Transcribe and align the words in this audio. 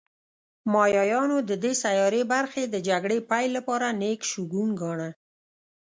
مایایانو 0.73 1.37
د 1.49 1.51
دې 1.63 1.73
سیارې 1.83 2.21
برخې 2.33 2.63
د 2.69 2.75
جګړې 2.87 3.17
پیل 3.29 3.49
لپاره 3.57 3.87
نېک 4.01 4.21
شګون 4.29 4.69
گاڼه 4.81 5.09